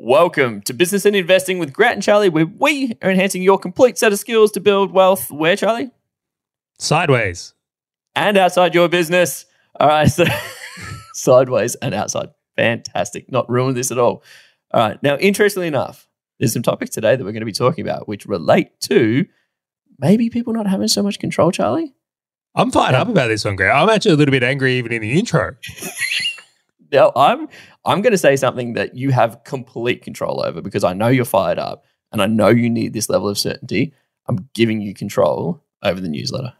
[0.00, 3.98] Welcome to Business and Investing with Grant and Charlie, where we are enhancing your complete
[3.98, 5.28] set of skills to build wealth.
[5.28, 5.90] Where, Charlie?
[6.78, 7.52] Sideways.
[8.14, 9.44] And outside your business.
[9.80, 10.24] All right, so
[11.14, 12.28] sideways and outside.
[12.54, 13.28] Fantastic.
[13.32, 14.22] Not ruin this at all.
[14.72, 15.02] All right.
[15.02, 16.06] Now, interestingly enough,
[16.38, 19.26] there's some topics today that we're going to be talking about which relate to
[19.98, 21.92] maybe people not having so much control, Charlie.
[22.54, 23.76] I'm fired up about this one, Grant.
[23.76, 25.56] I'm actually a little bit angry even in the intro.
[26.90, 27.48] Now, I'm
[27.88, 31.24] I'm going to say something that you have complete control over because I know you're
[31.24, 33.94] fired up and I know you need this level of certainty.
[34.28, 36.52] I'm giving you control over the newsletter.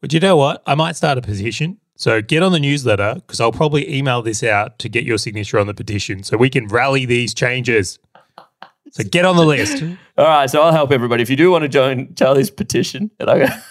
[0.00, 0.62] But you know what?
[0.66, 1.78] I might start a petition.
[1.96, 5.58] So get on the newsletter because I'll probably email this out to get your signature
[5.58, 7.98] on the petition so we can rally these changes.
[8.92, 9.82] So get on the list.
[10.18, 11.22] All right, so I'll help everybody.
[11.22, 13.62] If you do want to join Charlie's petition, and I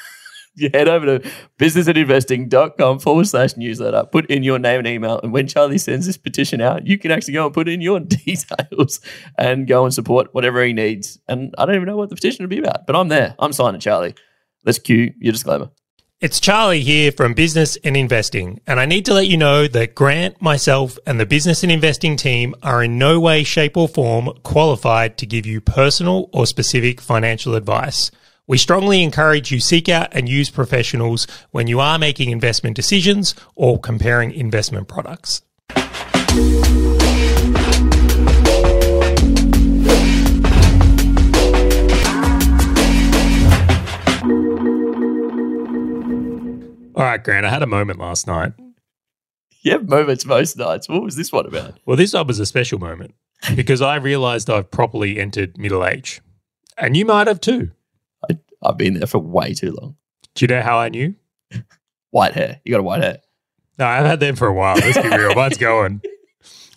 [0.55, 5.19] you head over to businessandinvesting.com forward slash newsletter, put in your name and email.
[5.21, 7.99] And when Charlie sends this petition out, you can actually go and put in your
[8.25, 8.99] details
[9.37, 11.19] and go and support whatever he needs.
[11.27, 13.35] And I don't even know what the petition would be about, but I'm there.
[13.39, 14.15] I'm signing Charlie.
[14.65, 15.69] Let's cue your disclaimer.
[16.19, 19.95] It's Charlie here from Business and Investing, and I need to let you know that
[19.95, 24.29] Grant, myself, and the Business and Investing team are in no way, shape, or form
[24.43, 28.11] qualified to give you personal or specific financial advice.
[28.51, 33.33] We strongly encourage you seek out and use professionals when you are making investment decisions
[33.55, 35.41] or comparing investment products.
[46.93, 48.51] All right, Grant, I had a moment last night.
[49.61, 50.89] You have moments most nights.
[50.89, 51.79] What was this one about?
[51.85, 53.15] Well, this one was a special moment
[53.55, 56.19] because I realized I've properly entered middle age.
[56.77, 57.71] And you might have too.
[58.63, 59.95] I've been there for way too long.
[60.35, 61.15] Do you know how I knew?
[62.11, 62.61] White hair.
[62.63, 63.19] You got a white hair.
[63.79, 64.75] No, I've had them for a while.
[64.75, 65.33] Let's be real.
[65.33, 66.01] Mine's going.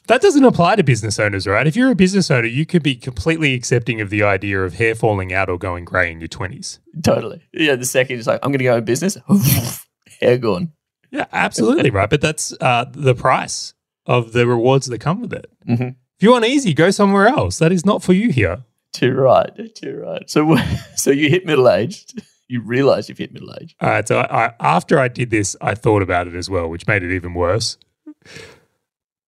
[0.06, 1.66] That doesn't apply to business owners, right?
[1.66, 4.94] If you're a business owner, you could be completely accepting of the idea of hair
[4.94, 6.78] falling out or going grey in your 20s.
[7.02, 7.42] Totally.
[7.54, 9.16] Yeah, the second it's like, I'm going to go in business,
[10.20, 10.72] hair gone.
[11.10, 12.10] Yeah, absolutely right.
[12.10, 13.72] But that's uh, the price
[14.04, 15.50] of the rewards that come with it.
[15.66, 15.82] Mm-hmm.
[15.82, 17.58] If you want easy, go somewhere else.
[17.58, 18.62] That is not for you here.
[18.94, 19.74] Too right.
[19.74, 20.30] Too right.
[20.30, 20.56] So,
[20.96, 22.22] so you hit middle aged.
[22.48, 23.76] You realize you've hit middle age.
[23.80, 24.06] All right.
[24.06, 27.02] So I, I, after I did this, I thought about it as well, which made
[27.02, 27.76] it even worse.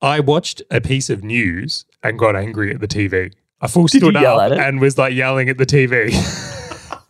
[0.00, 3.32] I watched a piece of news and got angry at the TV.
[3.60, 6.14] I full stood up and was like yelling at the TV.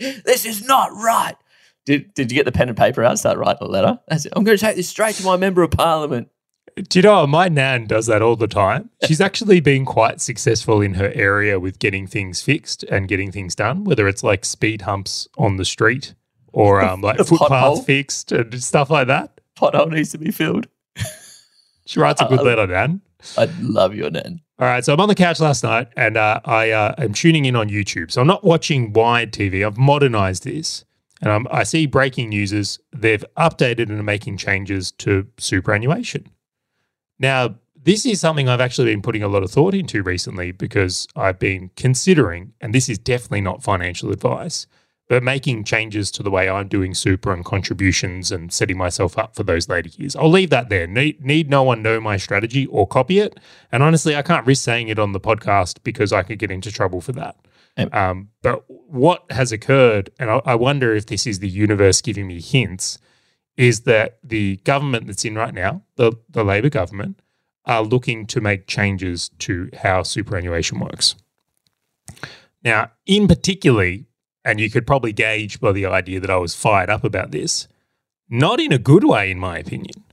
[0.00, 1.36] This is not right.
[1.84, 4.00] Did, did you get the pen and paper out start writing a letter?
[4.08, 6.28] I said, I'm going to take this straight to my member of parliament.
[6.88, 8.90] Do you know my nan does that all the time?
[9.06, 13.54] She's actually been quite successful in her area with getting things fixed and getting things
[13.54, 16.14] done, whether it's like speed humps on the street
[16.52, 19.40] or um, like footpaths fixed and stuff like that.
[19.56, 20.68] Pothole needs to be filled.
[21.86, 23.00] She writes a good letter, nan.
[23.36, 24.40] I love your nan.
[24.58, 27.46] All right, so I'm on the couch last night and uh, I uh, am tuning
[27.46, 28.10] in on YouTube.
[28.10, 29.66] So I'm not watching wide TV.
[29.66, 30.84] I've modernized this,
[31.20, 36.30] and I'm, I see breaking news is they've updated and are making changes to superannuation.
[37.20, 41.06] Now, this is something I've actually been putting a lot of thought into recently because
[41.14, 44.66] I've been considering, and this is definitely not financial advice,
[45.08, 49.34] but making changes to the way I'm doing super and contributions and setting myself up
[49.34, 50.14] for those later years.
[50.14, 50.86] I'll leave that there.
[50.86, 53.38] Need, need no one know my strategy or copy it.
[53.72, 56.70] And honestly, I can't risk saying it on the podcast because I could get into
[56.70, 57.36] trouble for that.
[57.92, 62.26] Um, but what has occurred, and I, I wonder if this is the universe giving
[62.26, 62.98] me hints,
[63.60, 67.20] is that the government that's in right now, the, the Labor government,
[67.66, 71.14] are looking to make changes to how superannuation works.
[72.64, 74.06] Now, in particularly,
[74.46, 77.68] and you could probably gauge by the idea that I was fired up about this,
[78.30, 80.04] not in a good way, in my opinion.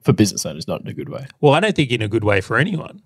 [0.00, 1.26] For business owners, not in a good way.
[1.42, 3.02] Well, I don't think in a good way for anyone.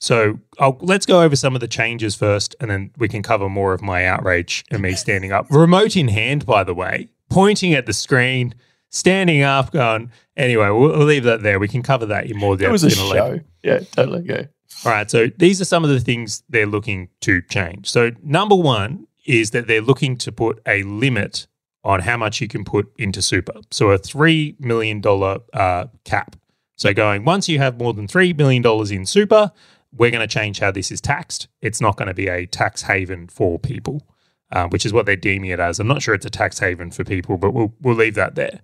[0.00, 3.48] So I'll, let's go over some of the changes first, and then we can cover
[3.48, 5.46] more of my outrage and me standing up.
[5.48, 8.54] Remote in hand, by the way, pointing at the screen,
[8.90, 10.10] standing up, going.
[10.36, 11.58] Anyway, we'll, we'll leave that there.
[11.58, 12.68] We can cover that in more depth.
[12.68, 13.44] It was a in later- show.
[13.62, 14.22] Yeah, totally.
[14.22, 14.46] Go.
[14.84, 15.10] all right.
[15.10, 17.90] So these are some of the things they're looking to change.
[17.90, 21.46] So number one is that they're looking to put a limit
[21.82, 23.54] on how much you can put into super.
[23.70, 26.36] So a three million dollar uh, cap.
[26.76, 29.52] So going once you have more than three million dollars in super,
[29.92, 31.48] we're going to change how this is taxed.
[31.62, 34.02] It's not going to be a tax haven for people,
[34.52, 35.80] uh, which is what they're deeming it as.
[35.80, 38.60] I'm not sure it's a tax haven for people, but we'll we'll leave that there.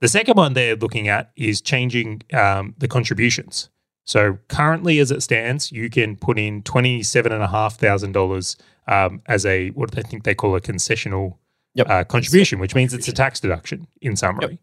[0.00, 3.70] The second one they're looking at is changing um, the contributions.
[4.04, 8.12] So currently, as it stands, you can put in twenty seven and a half thousand
[8.12, 11.36] dollars um, as a what do they think they call a concessional
[11.74, 11.90] Yep.
[11.90, 14.58] uh, contribution, which means it's a tax deduction in summary.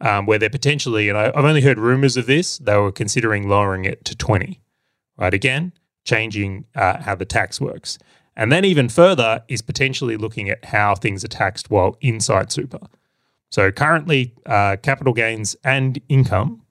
[0.00, 3.48] Um, where they're potentially, and I, I've only heard rumors of this, they were considering
[3.50, 4.62] lowering it to twenty.
[5.18, 5.72] Right again,
[6.04, 7.98] changing uh, how the tax works.
[8.36, 12.80] And then even further is potentially looking at how things are taxed while inside super.
[13.50, 16.62] So currently, uh, capital gains and income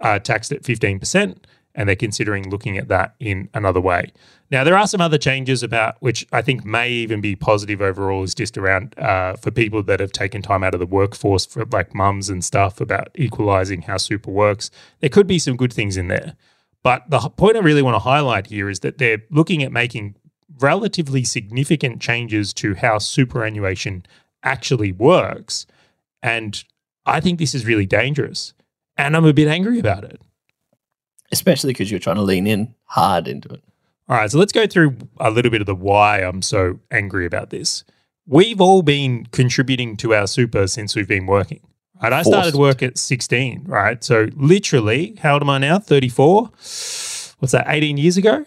[0.00, 1.38] are taxed at 15%,
[1.74, 4.12] and they're considering looking at that in another way.
[4.50, 8.22] Now, there are some other changes about which I think may even be positive overall,
[8.22, 11.64] is just around uh, for people that have taken time out of the workforce, for
[11.66, 14.70] like mums and stuff, about equalizing how super works.
[15.00, 16.34] There could be some good things in there.
[16.82, 20.14] But the point I really want to highlight here is that they're looking at making
[20.60, 24.04] relatively significant changes to how superannuation
[24.42, 25.66] actually works.
[26.22, 26.62] And
[27.06, 28.54] I think this is really dangerous.
[28.96, 30.20] And I'm a bit angry about it.
[31.30, 33.62] Especially because you're trying to lean in hard into it.
[34.08, 37.26] All right, so let's go through a little bit of the why I'm so angry
[37.26, 37.84] about this.
[38.26, 41.60] We've all been contributing to our super since we've been working.
[42.02, 44.02] Right, I started work at 16, right?
[44.02, 45.78] So literally, how old am I now?
[45.78, 46.44] 34.
[46.44, 47.66] What's that?
[47.66, 48.44] 18 years ago.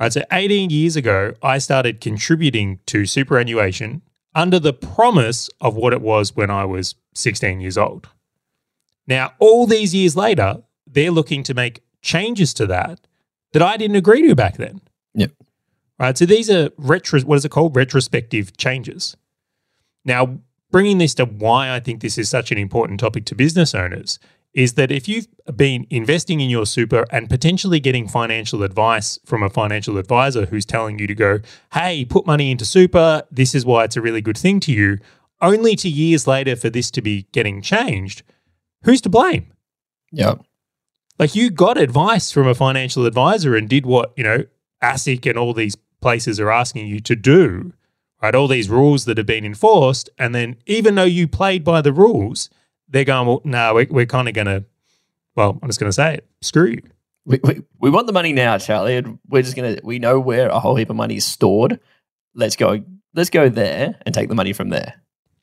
[0.00, 4.02] All right, so 18 years ago, I started contributing to superannuation
[4.34, 8.08] under the promise of what it was when I was 16 years old.
[9.06, 13.00] Now, all these years later, they're looking to make changes to that
[13.52, 14.80] that I didn't agree to back then.
[15.14, 15.32] Yep.
[15.98, 16.16] Right.
[16.16, 17.20] So these are retro.
[17.20, 17.76] What is it called?
[17.76, 19.16] Retrospective changes.
[20.04, 20.38] Now,
[20.70, 24.18] bringing this to why I think this is such an important topic to business owners
[24.54, 29.42] is that if you've been investing in your super and potentially getting financial advice from
[29.42, 31.40] a financial advisor who's telling you to go,
[31.72, 34.98] hey, put money into super, this is why it's a really good thing to you,
[35.40, 38.22] only to years later for this to be getting changed,
[38.84, 39.46] who's to blame?
[40.10, 40.34] Yeah.
[41.18, 44.44] Like you got advice from a financial advisor and did what, you know,
[44.82, 47.72] ASIC and all these places are asking you to do,
[48.20, 48.34] right?
[48.34, 50.10] All these rules that have been enforced.
[50.18, 52.50] And then even though you played by the rules,
[52.92, 54.64] they're going, well, no, we're, we're kind of going to,
[55.34, 56.82] well, I'm just going to say it, screw you.
[57.24, 58.96] We, we, we want the money now, Charlie.
[58.96, 61.80] And we're just going to, we know where a whole heap of money is stored.
[62.34, 62.84] Let's go,
[63.14, 64.94] let's go there and take the money from there.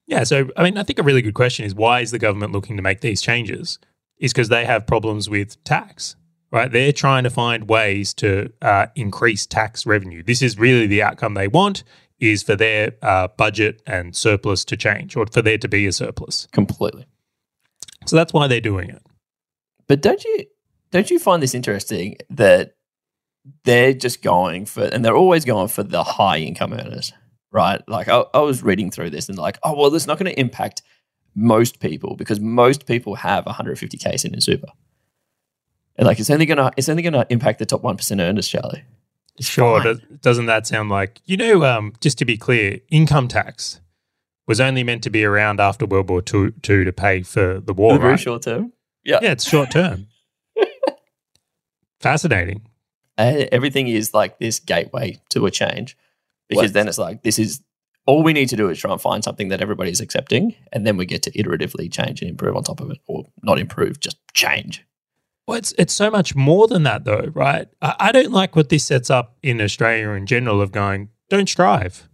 [0.07, 0.23] Yeah.
[0.23, 2.77] So, I mean, I think a really good question is why is the government looking
[2.77, 3.79] to make these changes?
[4.17, 6.17] Is because they have problems with tax,
[6.51, 6.69] right?
[6.69, 10.23] They're trying to find ways to uh, increase tax revenue.
[10.23, 11.83] This is really the outcome they want
[12.19, 15.93] is for their uh, budget and surplus to change or for there to be a
[15.93, 16.47] surplus.
[16.51, 17.05] Completely.
[18.05, 19.01] So that's why they're doing it.
[19.87, 20.45] But don't you
[20.91, 22.75] don't you find this interesting that
[23.63, 27.13] they're just going for and they're always going for the high income earners,
[27.51, 27.81] right?
[27.87, 30.39] Like I, I was reading through this and like, oh well, it's not going to
[30.39, 30.81] impact
[31.35, 34.67] most people because most people have 150k in in super.
[35.95, 38.83] And like it's only gonna it's only gonna impact the top one percent earners, Charlie.
[39.37, 40.01] It's sure, fine.
[40.21, 41.65] doesn't that sound like you know?
[41.65, 43.81] Um, just to be clear, income tax
[44.49, 47.71] was only meant to be around after World War II, II to pay for the
[47.73, 47.97] war.
[47.97, 48.19] Very right?
[48.19, 48.73] short term.
[49.05, 49.19] Yeah.
[49.21, 50.07] Yeah, it's short term.
[52.01, 52.63] Fascinating.
[53.17, 55.97] Uh, everything is like this gateway to a change
[56.47, 56.73] because What?
[56.73, 57.61] then it's like this is
[58.05, 60.97] all we need to do is try and find something that everybody's accepting and then
[60.97, 64.17] we get to iteratively change and improve on top of it or not improve just
[64.33, 64.85] change
[65.47, 67.67] Well, it's it's so much more than that, though, right?
[67.81, 71.49] I, I don't like what this sets up in Australia in general of going, don't
[71.49, 72.08] strive.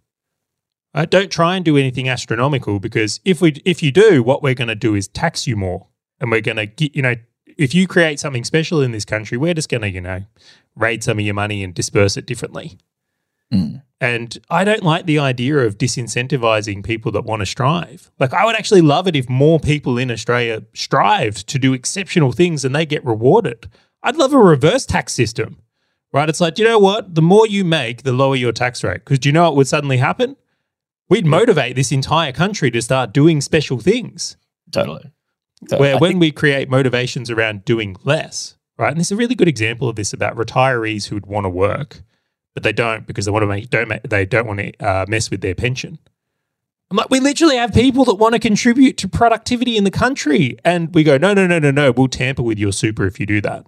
[0.95, 1.09] Right?
[1.09, 4.69] Don't try and do anything astronomical because if we if you do, what we're going
[4.69, 5.87] to do is tax you more,
[6.19, 7.15] and we're going to get you know
[7.57, 10.23] if you create something special in this country, we're just going to you know
[10.75, 12.77] raid some of your money and disperse it differently.
[13.51, 13.77] Hmm.
[14.01, 18.11] And I don't like the idea of disincentivizing people that want to strive.
[18.19, 22.31] Like, I would actually love it if more people in Australia strived to do exceptional
[22.33, 23.69] things and they get rewarded.
[24.03, 25.61] I'd love a reverse tax system,
[26.11, 26.27] right?
[26.27, 27.15] It's like, you know what?
[27.15, 29.05] The more you make, the lower your tax rate.
[29.05, 30.35] Because do you know what would suddenly happen?
[31.09, 34.37] We'd motivate this entire country to start doing special things.
[34.71, 35.11] totally
[35.69, 38.91] So Where I when think- we create motivations around doing less, right?
[38.91, 41.49] And this is a really good example of this about retirees who would want to
[41.49, 42.01] work,
[42.53, 45.05] but they don't because they want to make don't make, they don't want to uh,
[45.07, 45.99] mess with their pension.
[46.91, 50.55] I'm like, we literally have people that want to contribute to productivity in the country,
[50.63, 53.25] and we go, no, no, no, no, no, we'll tamper with your super if you
[53.25, 53.65] do that.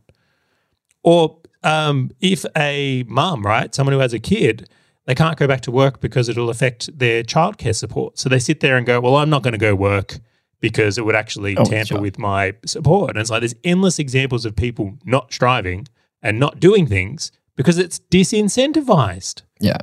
[1.03, 4.69] Or um, if a mum, right, someone who has a kid,
[5.07, 8.19] they can't go back to work because it'll affect their childcare support.
[8.19, 10.19] So they sit there and go, well, I'm not going to go work
[10.59, 12.01] because it would actually Oh, tamper sure.
[12.01, 13.11] with my support.
[13.11, 15.87] And it's like there's endless examples of people not striving
[16.21, 19.41] and not doing things because it's disincentivized.
[19.59, 19.77] yeah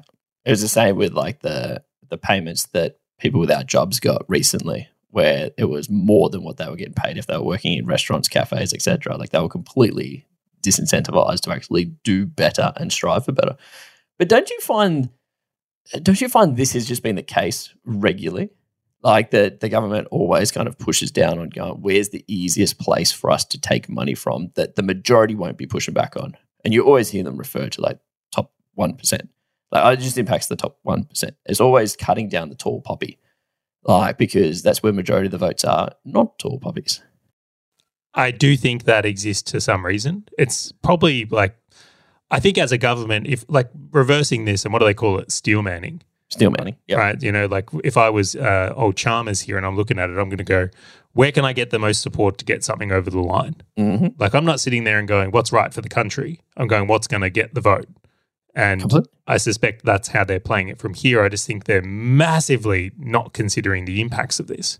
[0.45, 4.88] it was the same with like the the payments that people without jobs got recently
[5.11, 7.87] where it was more than what they were getting paid if they were working in
[7.87, 10.26] restaurants cafes etc like they were completely
[10.62, 13.57] disincentivized to actually do better and strive for better
[14.18, 15.11] but don't you find
[16.02, 18.50] don't you find this has just been the case regularly
[19.02, 23.12] like the, the government always kind of pushes down on going where's the easiest place
[23.12, 26.73] for us to take money from that the majority won't be pushing back on and
[26.73, 27.99] you always hear them refer to like
[28.33, 29.28] top one percent.
[29.71, 31.37] Like it just impacts the top one percent.
[31.47, 33.18] It's always cutting down the tall poppy,
[33.83, 37.02] like because that's where majority of the votes are, not tall poppies.
[38.14, 40.25] I do think that exists to some reason.
[40.38, 41.56] It's probably like
[42.34, 45.30] I think as a government, if like reversing this and what do they call it,
[45.30, 46.76] steel manning, Steel manning.
[46.88, 46.98] Yep.
[46.98, 47.22] right?
[47.22, 50.18] You know, like if I was uh, old Chalmers here and I'm looking at it,
[50.18, 50.68] I'm going to go,
[51.12, 53.56] where can I get the most support to get something over the line?
[53.76, 56.40] hmm Like I'm not sitting there and going, what's right for the country?
[56.56, 57.88] I'm going, what's going to get the vote?
[58.54, 58.92] And.
[59.26, 61.24] I suspect that's how they're playing it from here.
[61.24, 64.78] I just think they're massively not considering the impacts of this.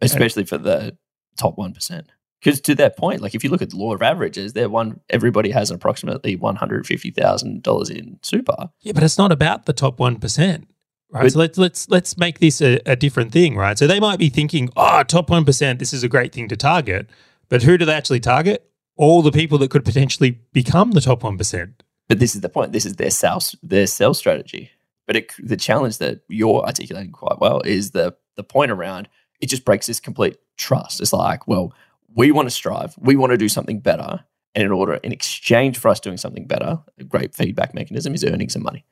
[0.00, 0.96] especially for the
[1.36, 2.06] top one percent.
[2.42, 5.00] Because to that point, like if you look at the law of averages, they're one
[5.10, 8.70] everybody has approximately one hundred fifty thousand dollars in super.
[8.80, 10.68] Yeah, but it's not about the top one percent,
[11.10, 11.22] right?
[11.22, 13.76] But- so let's let's let's make this a, a different thing, right?
[13.78, 16.56] So they might be thinking, oh, top one percent, this is a great thing to
[16.56, 17.10] target,
[17.48, 18.66] but who do they actually target?
[18.96, 21.82] All the people that could potentially become the top one percent.
[22.08, 22.72] But this is the point.
[22.72, 24.70] This is their sales their sales strategy.
[25.06, 29.08] But it, the challenge that you're articulating quite well is the the point around
[29.40, 31.00] it just breaks this complete trust.
[31.00, 31.72] It's like, well,
[32.14, 34.24] we want to strive, we want to do something better,
[34.54, 38.24] and in order in exchange for us doing something better, a great feedback mechanism is
[38.24, 38.84] earning some money.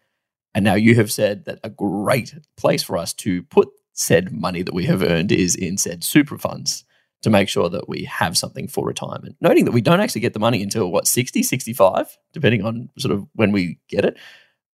[0.54, 4.62] And now you have said that a great place for us to put said money
[4.62, 6.84] that we have earned is in said super funds
[7.22, 9.37] to make sure that we have something for retirement.
[9.40, 13.12] Noting that we don't actually get the money until what, 60, 65, depending on sort
[13.12, 14.16] of when we get it.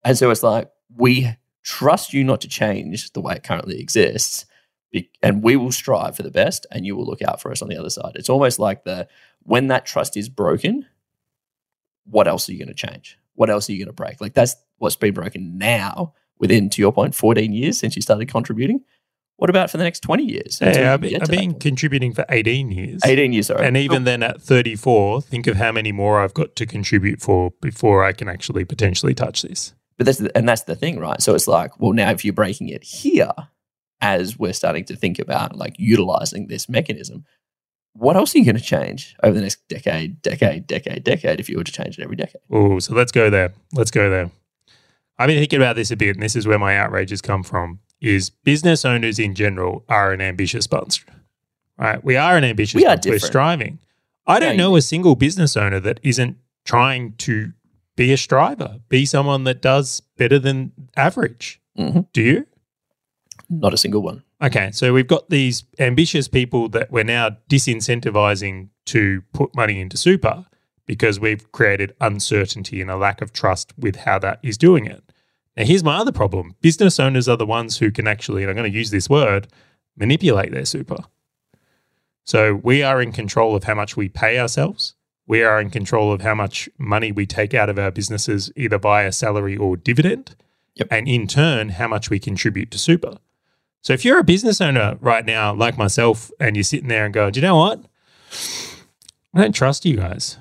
[0.04, 4.44] And so it's like, we trust you not to change the way it currently exists.
[5.22, 7.68] And we will strive for the best, and you will look out for us on
[7.68, 8.12] the other side.
[8.14, 9.08] It's almost like the
[9.42, 10.86] when that trust is broken,
[12.04, 13.18] what else are you going to change?
[13.34, 14.20] What else are you going to break?
[14.20, 18.28] Like that's what's been broken now within, to your point, 14 years since you started
[18.28, 18.84] contributing.
[19.36, 20.60] What about for the next 20 years?
[20.60, 23.00] Yeah, I've been, I've been contributing for 18 years.
[23.04, 23.66] 18 years, sorry.
[23.66, 24.04] And even oh.
[24.04, 28.12] then at 34, think of how many more I've got to contribute for before I
[28.12, 29.74] can actually potentially touch this.
[29.96, 31.20] But that's the, and that's the thing, right?
[31.20, 33.32] So it's like, well, now if you're breaking it here,
[34.00, 37.24] as we're starting to think about like utilizing this mechanism,
[37.94, 41.48] what else are you going to change over the next decade, decade, decade, decade if
[41.48, 42.42] you were to change it every decade?
[42.50, 43.52] Oh, so let's go there.
[43.72, 44.30] Let's go there.
[45.16, 47.42] I've been thinking about this a bit, and this is where my outrage has come
[47.44, 47.78] from.
[48.00, 51.06] Is business owners in general are an ambitious bunch,
[51.78, 52.02] right?
[52.04, 53.06] We are an ambitious We are bunch.
[53.06, 53.78] We're striving.
[54.26, 57.52] I don't know a single business owner that isn't trying to
[57.96, 61.60] be a striver, be someone that does better than average.
[61.78, 62.06] Mhm.
[62.12, 62.46] Do you?
[63.48, 64.22] Not a single one.
[64.42, 69.96] Okay, so we've got these ambitious people that we're now disincentivizing to put money into
[69.96, 70.46] super
[70.86, 75.02] because we've created uncertainty and a lack of trust with how that is doing it.
[75.56, 78.56] Now, here's my other problem business owners are the ones who can actually, and I'm
[78.56, 79.48] going to use this word,
[79.96, 81.04] manipulate their super.
[82.24, 84.94] So we are in control of how much we pay ourselves.
[85.26, 88.78] We are in control of how much money we take out of our businesses, either
[88.78, 90.34] via salary or dividend.
[90.74, 90.88] Yep.
[90.90, 93.18] And in turn, how much we contribute to super.
[93.84, 97.12] So if you're a business owner right now, like myself, and you're sitting there and
[97.12, 97.84] going, do you know what?
[99.34, 100.38] I don't trust you guys.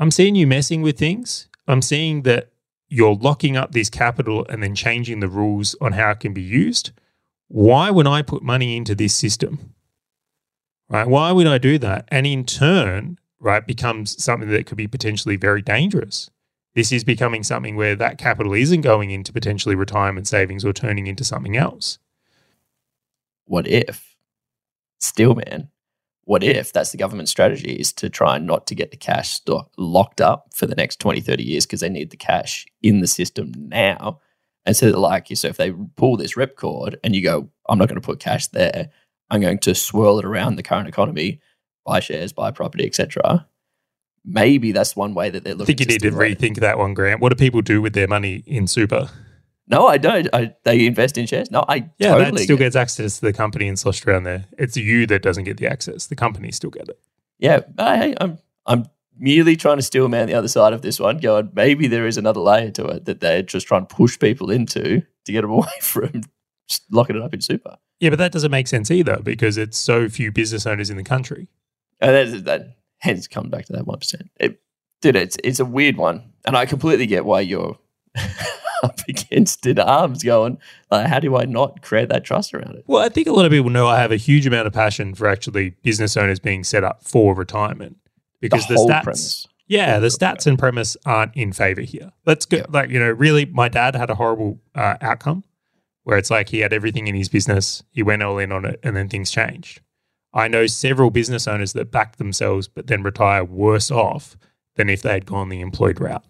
[0.00, 1.46] I'm seeing you messing with things.
[1.68, 2.50] I'm seeing that
[2.88, 6.42] you're locking up this capital and then changing the rules on how it can be
[6.42, 6.90] used.
[7.46, 9.74] Why would I put money into this system?
[10.88, 11.06] Right?
[11.06, 12.08] Why would I do that?
[12.08, 16.28] And in turn, right, becomes something that could be potentially very dangerous.
[16.74, 21.06] This is becoming something where that capital isn't going into potentially retirement savings or turning
[21.06, 22.00] into something else.
[23.46, 24.14] What if,
[25.00, 25.68] Still, Steelman,
[26.24, 29.70] what if that's the government strategy is to try not to get the cash stock
[29.76, 33.06] locked up for the next 20, 30 years because they need the cash in the
[33.06, 34.20] system now.
[34.64, 38.00] And so, like, so if they pull this ripcord and you go, I'm not going
[38.00, 38.88] to put cash there,
[39.28, 41.40] I'm going to swirl it around the current economy,
[41.84, 43.46] buy shares, buy property, etc.
[44.24, 45.74] Maybe that's one way that they're looking.
[45.74, 46.14] I think you need to it.
[46.14, 47.20] rethink that one, Grant.
[47.20, 49.10] What do people do with their money in super?
[49.66, 50.28] No, I don't.
[50.34, 51.50] I, they invest in shares.
[51.50, 54.24] No, I Yeah, totally that still get- gets access to the company and sloshed around
[54.24, 54.44] there.
[54.58, 56.06] It's you that doesn't get the access.
[56.06, 56.98] The company still get it.
[57.38, 58.86] Yeah, hey, I'm I'm
[59.18, 61.18] merely trying to steel man the other side of this one.
[61.18, 64.50] Going, maybe there is another layer to it that they're just trying to push people
[64.50, 66.22] into to get them away from
[66.68, 67.76] just locking it up in super.
[68.00, 71.04] Yeah, but that doesn't make sense either because it's so few business owners in the
[71.04, 71.48] country.
[72.00, 74.30] And that, that hence come back to that one percent.
[74.38, 74.60] It,
[75.00, 77.78] dude, it's it's a weird one, and I completely get why you're
[78.84, 80.58] up against it, arms going.
[80.90, 82.84] Like, how do I not create that trust around it?
[82.86, 85.14] Well, I think a lot of people know I have a huge amount of passion
[85.14, 87.96] for actually business owners being set up for retirement
[88.40, 89.02] because the, whole stats.
[89.02, 89.48] premise.
[89.66, 92.12] Yeah, the stats and premise aren't in favor here.
[92.26, 92.64] Let's go.
[92.68, 95.42] Like you know, really, my dad had a horrible uh, outcome
[96.04, 98.78] where it's like he had everything in his business, he went all in on it,
[98.82, 99.80] and then things changed.
[100.32, 104.36] I know several business owners that backed themselves, but then retire worse off
[104.76, 106.24] than if they had gone the employed route.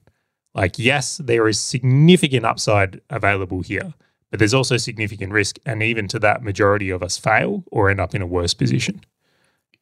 [0.54, 3.92] Like, yes, there is significant upside available here,
[4.30, 5.58] but there's also significant risk.
[5.66, 9.00] And even to that, majority of us fail or end up in a worse position.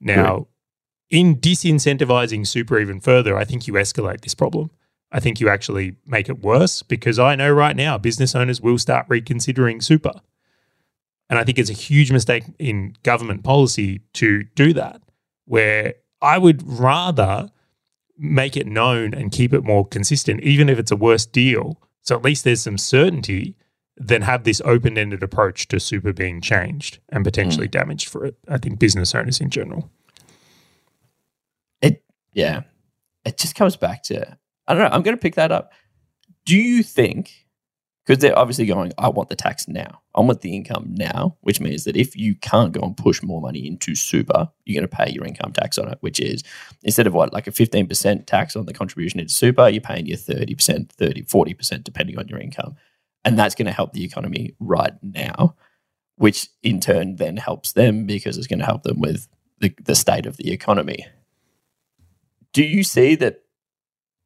[0.01, 0.47] Now,
[1.11, 4.71] in disincentivizing super even further, I think you escalate this problem.
[5.13, 8.79] I think you actually make it worse because I know right now business owners will
[8.79, 10.23] start reconsidering super.
[11.29, 15.03] And I think it's a huge mistake in government policy to do that,
[15.45, 17.51] where I would rather
[18.23, 21.81] make it known and keep it more consistent, even if it's a worse deal.
[22.03, 23.57] So at least there's some certainty
[23.99, 27.73] Then have this open ended approach to super being changed and potentially Mm.
[27.73, 28.37] damaged for it.
[28.49, 29.91] I think business owners in general.
[31.83, 32.03] It
[32.33, 32.63] yeah.
[33.27, 34.37] It just comes back to
[34.67, 34.89] I don't know.
[34.91, 35.73] I'm going to pick that up.
[36.47, 37.42] Do you think
[38.05, 40.01] because they're obviously going, I want the tax now.
[40.15, 43.41] I want the income now, which means that if you can't go and push more
[43.41, 46.43] money into super, you're going to pay your income tax on it, which is
[46.83, 50.17] instead of what, like a 15% tax on the contribution into super, you're paying your
[50.17, 52.75] 30%, 30, 40%, depending on your income.
[53.25, 55.55] And that's going to help the economy right now,
[56.17, 59.29] which in turn then helps them because it's going to help them with
[59.61, 61.07] the, the state of the economy.
[62.53, 63.39] Do you see that?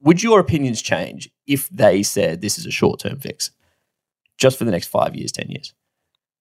[0.00, 3.50] Would your opinions change if they said this is a short term fix?
[4.36, 5.74] Just for the next five years, 10 years.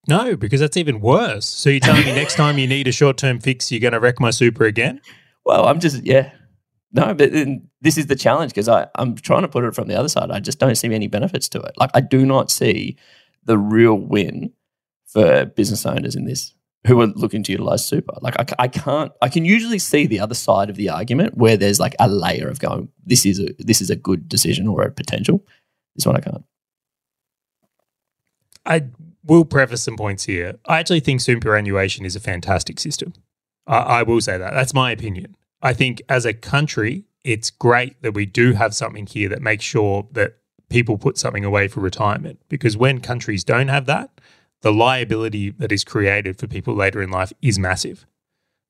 [0.07, 1.45] No, because that's even worse.
[1.45, 3.99] So you're telling me next time you need a short term fix, you're going to
[3.99, 5.01] wreck my super again?
[5.45, 6.31] Well, I'm just, yeah.
[6.91, 9.99] No, but then this is the challenge because I'm trying to put it from the
[9.99, 10.31] other side.
[10.31, 11.73] I just don't see any benefits to it.
[11.77, 12.97] Like, I do not see
[13.43, 14.53] the real win
[15.05, 16.53] for business owners in this
[16.87, 18.13] who are looking to utilize super.
[18.21, 21.57] Like, I, I can't, I can usually see the other side of the argument where
[21.57, 24.83] there's like a layer of going, this is a, this is a good decision or
[24.83, 25.45] a potential.
[25.95, 26.45] This one I can't.
[28.65, 28.85] I
[29.23, 30.55] will preface some points here.
[30.65, 33.13] I actually think superannuation is a fantastic system.
[33.67, 34.53] I, I will say that.
[34.53, 35.35] That's my opinion.
[35.61, 39.63] I think as a country, it's great that we do have something here that makes
[39.63, 40.37] sure that
[40.69, 42.39] people put something away for retirement.
[42.49, 44.21] Because when countries don't have that,
[44.61, 48.05] the liability that is created for people later in life is massive.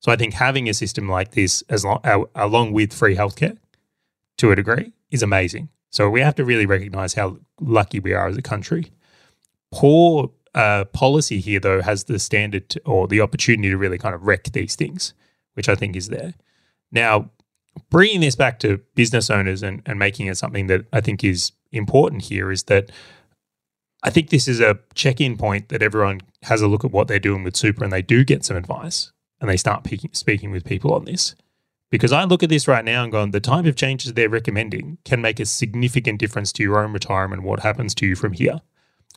[0.00, 2.00] So I think having a system like this, as long,
[2.34, 3.58] along with free healthcare,
[4.38, 5.70] to a degree, is amazing.
[5.90, 8.92] So we have to really recognize how lucky we are as a country
[9.72, 14.14] poor uh, policy here, though, has the standard to, or the opportunity to really kind
[14.14, 15.14] of wreck these things,
[15.54, 16.34] which I think is there.
[16.90, 17.30] Now,
[17.90, 21.52] bringing this back to business owners and, and making it something that I think is
[21.72, 22.90] important here is that
[24.02, 27.08] I think this is a check in point that everyone has a look at what
[27.08, 30.50] they're doing with super and they do get some advice and they start peaking, speaking
[30.50, 31.34] with people on this.
[31.90, 34.98] Because I look at this right now and go, the type of changes they're recommending
[35.04, 38.60] can make a significant difference to your own retirement, what happens to you from here.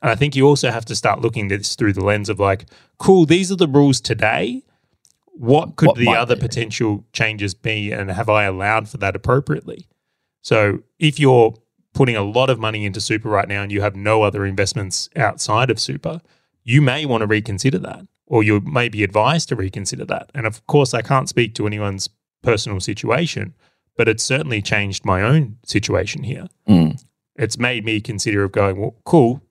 [0.01, 2.39] And I think you also have to start looking at this through the lens of
[2.39, 2.65] like,
[2.97, 4.63] cool, these are the rules today.
[5.33, 6.41] What could What the other be?
[6.41, 7.91] potential changes be?
[7.91, 9.87] And have I allowed for that appropriately?
[10.41, 11.53] So if you're
[11.93, 15.09] putting a lot of money into super right now and you have no other investments
[15.15, 16.21] outside of super,
[16.63, 20.29] you may want to reconsider that or you may be advised to reconsider that.
[20.33, 22.09] And of course, I can't speak to anyone's
[22.43, 23.55] personal situation,
[23.97, 26.47] but it's certainly changed my own situation here.
[26.67, 27.03] Mm.
[27.35, 29.41] It's made me consider of going, well, cool,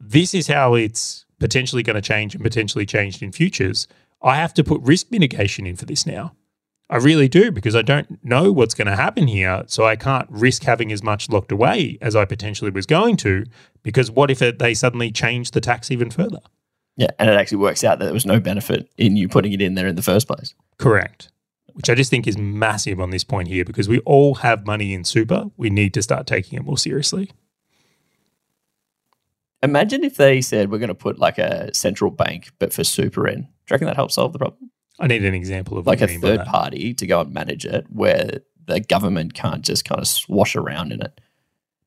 [0.00, 3.86] this is how it's potentially going to change and potentially changed in futures.
[4.22, 6.34] I have to put risk mitigation in for this now.
[6.90, 9.64] I really do because I don't know what's going to happen here.
[9.66, 13.44] So I can't risk having as much locked away as I potentially was going to
[13.82, 16.40] because what if it, they suddenly change the tax even further?
[16.96, 17.08] Yeah.
[17.18, 19.74] And it actually works out that there was no benefit in you putting it in
[19.74, 20.54] there in the first place.
[20.78, 21.30] Correct.
[21.72, 24.94] Which I just think is massive on this point here because we all have money
[24.94, 25.46] in super.
[25.56, 27.30] We need to start taking it more seriously.
[29.64, 33.26] Imagine if they said we're going to put like a central bank, but for super
[33.26, 33.42] in.
[33.42, 34.70] Do you reckon that helps solve the problem?
[35.00, 37.20] I need an example of Like what a you mean by third party to go
[37.20, 41.20] and manage it where the government can't just kind of swash around in it.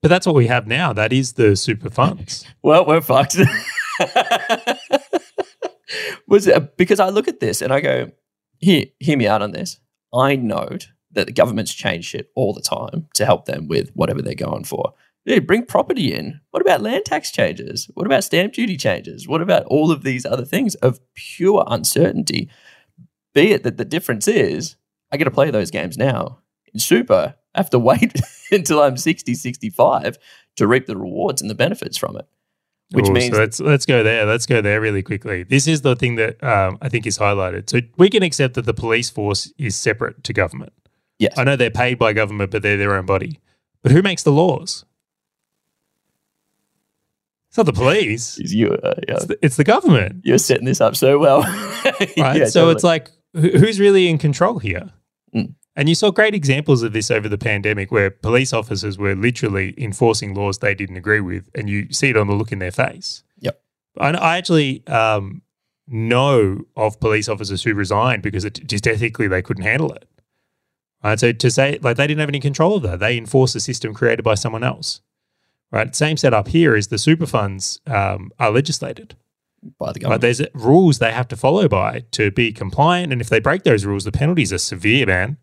[0.02, 0.92] But that's what we have now.
[0.94, 2.46] That is the super funds.
[2.64, 3.38] Well, we're fucked.
[6.28, 8.12] Was it because I look at this and I go,
[8.60, 9.80] here, hear me out on this.
[10.14, 14.22] I note that the governments change shit all the time to help them with whatever
[14.22, 14.94] they're going for.
[15.28, 16.40] Dude, bring property in.
[16.52, 17.92] What about land tax changes?
[17.96, 19.28] What about stamp duty changes?
[19.28, 22.50] What about all of these other things of pure uncertainty?
[23.36, 24.78] Be it that the difference is
[25.12, 26.40] I get to play those games now.
[26.74, 28.14] In super, I have to wait
[28.52, 30.18] until I'm 60, 65
[30.56, 32.26] to reap the rewards and the benefits from it.
[32.92, 34.26] Which Ooh, means so let's let's go there.
[34.26, 35.44] Let's go there really quickly.
[35.44, 37.70] This is the thing that um, I think is highlighted.
[37.70, 40.72] So we can accept that the police force is separate to government.
[41.20, 43.42] yes, I know they're paid by government, but they're their own body.
[43.84, 44.86] But who makes the laws?
[47.58, 48.38] It's not the police.
[48.38, 51.42] you, uh, yeah, It's the, it's the government, you're setting this up so well.
[51.42, 52.14] right?
[52.18, 52.72] Yeah, so totally.
[52.74, 54.92] it's like who's really in control here?
[55.34, 55.56] Mm.
[55.76, 59.74] And you saw great examples of this over the pandemic where police officers were literally
[59.76, 62.72] enforcing laws they didn't agree with, and you see it on the look in their
[62.72, 63.24] face.
[63.40, 63.60] Yep.
[64.00, 65.42] I, I actually um,
[65.88, 70.08] know of police officers who resigned because it, just ethically they couldn't handle it.
[71.04, 71.20] Right.
[71.20, 73.96] So to say like they didn't have any control of that, they enforced a system
[73.96, 75.02] created by someone else.
[75.72, 75.94] Right.
[75.96, 79.16] Same setup here is the super funds um, are legislated.
[79.80, 80.22] by the government.
[80.22, 83.84] there's rules they have to follow by to be compliant, and if they break those
[83.86, 85.38] rules, the penalties are severe, man.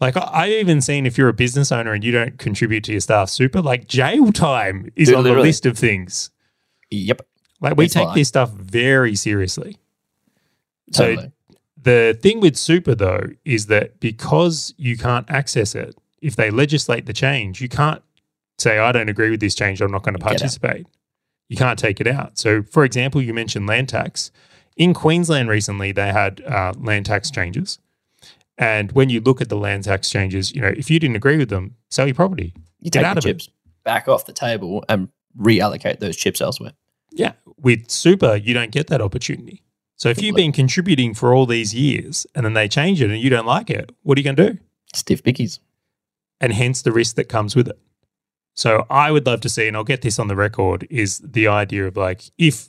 [0.00, 2.92] Like I- I've even seen if you're a business owner and you don't contribute to
[2.92, 6.30] your staff super, like jail time is Dude, on the list of things.
[6.90, 7.22] yep.
[7.60, 8.14] Like we It's take fine.
[8.16, 9.76] this stuff very seriously.
[10.92, 11.16] So
[11.80, 17.06] the thing with super though is that because you can't access it, if they legislate
[17.06, 18.02] the change, you can't
[18.58, 19.80] say I don't agree with this change.
[19.80, 20.86] I'm not going to participate.
[21.48, 22.38] You can't take it out.
[22.38, 24.30] So, for example, you mentioned land tax.
[24.76, 27.78] In Queensland recently, they had uh, land tax changes,
[28.56, 31.36] and when you look at the land tax changes, you know if you didn't agree
[31.36, 32.54] with them, sell your property.
[32.80, 33.48] you get out the of it.
[33.84, 36.72] back off the table and reallocate those chips elsewhere.
[37.10, 37.32] Yeah.
[37.58, 39.62] With super, you don't get that opportunity.
[39.96, 43.20] So if you've been contributing for all these years and then they change it and
[43.20, 44.58] you don't like it, what are you going to do?
[44.94, 45.60] Stiff bickies.
[46.40, 47.78] And hence the risk that comes with it.
[48.54, 51.48] So I would love to see, and I'll get this on the record, is the
[51.48, 52.68] idea of like, if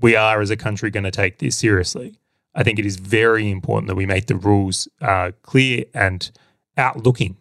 [0.00, 2.14] we are as a country going to take this seriously,
[2.54, 6.30] I think it is very important that we make the rules uh, clear and
[6.76, 7.36] outlooking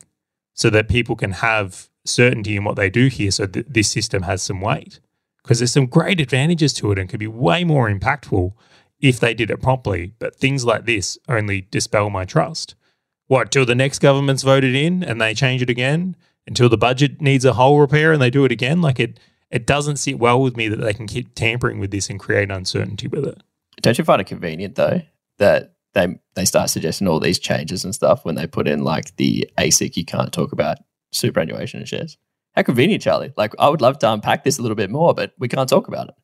[0.53, 4.23] so that people can have certainty in what they do here so that this system
[4.23, 4.99] has some weight.
[5.41, 8.53] Because there's some great advantages to it and could be way more impactful
[8.99, 10.13] if they did it properly.
[10.19, 12.75] But things like this only dispel my trust.
[13.27, 16.15] What, till the next government's voted in and they change it again?
[16.47, 18.81] Until the budget needs a whole repair and they do it again?
[18.81, 19.19] Like it,
[19.51, 22.49] it doesn't sit well with me that they can keep tampering with this and create
[22.49, 23.41] uncertainty with it.
[23.81, 25.01] Don't you find it convenient though
[25.37, 29.15] that they they start suggesting all these changes and stuff when they put in like
[29.17, 30.77] the ASIC you can't talk about
[31.11, 32.17] superannuation and shares?
[32.55, 33.33] How convenient, Charlie.
[33.37, 35.87] Like I would love to unpack this a little bit more, but we can't talk
[35.87, 36.15] about it.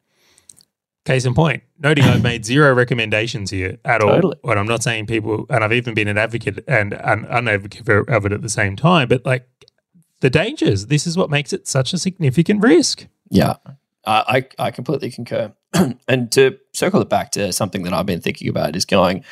[1.06, 4.10] Case in point, noting I've made zero recommendations here at all.
[4.10, 4.36] Totally.
[4.44, 8.10] And I'm not saying people, and I've even been an advocate and an unadvocate for-
[8.12, 9.48] of it at the same time, but like
[10.22, 13.08] the dangers, this is what makes it such a significant risk.
[13.30, 13.56] Yeah,
[14.06, 15.54] I I, completely concur.
[16.08, 19.24] and to circle it back to something that I've been thinking about is going: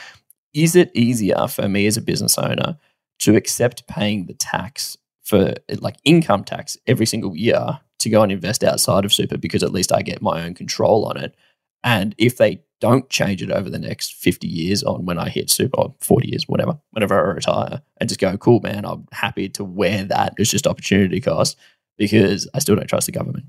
[0.54, 2.78] Is it easier for me as a business owner
[3.20, 8.32] to accept paying the tax for like income tax every single year to go and
[8.32, 11.36] invest outside of super because at least I get my own control on it?
[11.84, 15.50] And if they don't change it over the next 50 years on when I hit
[15.50, 19.50] super, or 40 years, whatever, whenever I retire, and just go, cool, man, I'm happy
[19.50, 20.34] to wear that.
[20.38, 21.58] It's just opportunity cost
[21.98, 23.46] because I still don't trust the government.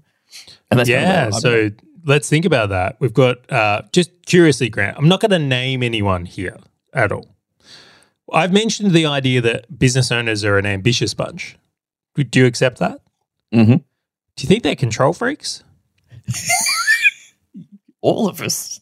[0.70, 1.24] And that's yeah.
[1.24, 1.70] where So
[2.04, 2.96] let's think about that.
[3.00, 6.56] We've got, uh, just curiously, Grant, I'm not going to name anyone here
[6.92, 7.36] at all.
[8.32, 11.56] I've mentioned the idea that business owners are an ambitious bunch.
[12.14, 13.00] Do you accept that?
[13.52, 13.84] Mhm.
[14.36, 15.62] Do you think they're control freaks?
[18.00, 18.80] all of us.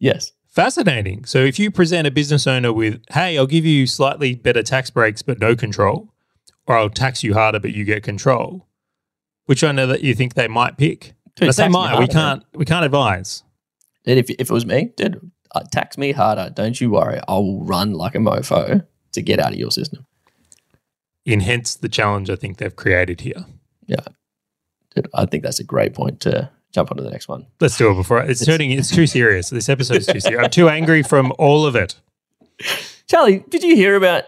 [0.00, 0.32] Yes.
[0.48, 1.24] Fascinating.
[1.26, 4.90] So if you present a business owner with, hey, I'll give you slightly better tax
[4.90, 6.12] breaks but no control,
[6.66, 8.66] or I'll tax you harder but you get control,
[9.46, 11.14] which I know that you think they might pick.
[11.36, 13.44] Dude, I say might, we can't we can't advise.
[14.04, 16.50] Dude, if, if it was me, dude, uh, tax me harder.
[16.50, 17.20] Don't you worry.
[17.28, 20.06] I will run like a mofo to get out of your system.
[21.24, 23.44] In hence the challenge I think they've created here.
[23.86, 24.04] Yeah,
[24.96, 27.46] dude, I think that's a great point to jump onto the next one.
[27.60, 29.50] Let's do it before it's turning it's too serious.
[29.50, 30.44] This episode is too serious.
[30.44, 31.96] I'm too angry from all of it.
[33.06, 34.24] Charlie, did you hear about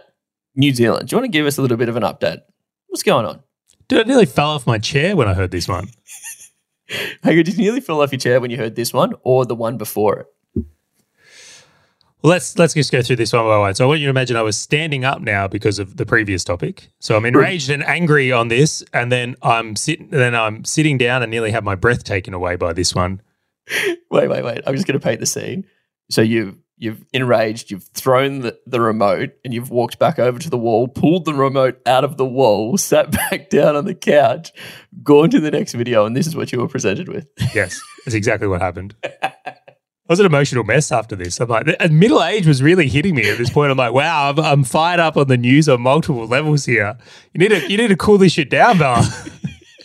[0.56, 1.08] New Zealand?
[1.08, 2.40] Do you want to give us a little bit of an update?
[2.88, 3.40] What's going on?
[3.88, 5.88] Dude, I nearly fell off my chair when I heard this one.
[7.22, 9.54] Hey, did you nearly fall off your chair when you heard this one or the
[9.54, 10.26] one before it?
[12.22, 13.74] Well, let's let's just go through this one by one.
[13.74, 16.44] So I want you to imagine I was standing up now because of the previous
[16.44, 16.88] topic.
[17.00, 21.22] So I'm enraged and angry on this, and then I'm sitting then I'm sitting down
[21.22, 23.20] and nearly have my breath taken away by this one.
[24.10, 24.60] Wait, wait, wait.
[24.66, 25.64] I'm just going to paint the scene.
[26.10, 30.50] So you've you've enraged, you've thrown the, the remote, and you've walked back over to
[30.50, 34.52] the wall, pulled the remote out of the wall, sat back down on the couch,
[35.02, 37.28] gone to the next video, and this is what you were presented with.
[37.54, 38.94] Yes, that's exactly what happened.
[40.12, 41.40] Was an emotional mess after this.
[41.40, 43.70] I'm like, middle age was really hitting me at this point.
[43.70, 46.98] I'm like, wow, I'm, I'm fired up on the news on multiple levels here.
[47.32, 49.02] You need to you need to cool this shit down, Bella.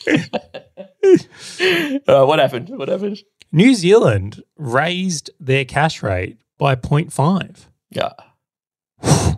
[2.07, 2.69] Uh, what happened?
[2.69, 3.19] What happened?
[3.51, 7.65] New Zealand raised their cash rate by 0.5.
[7.89, 8.11] Yeah.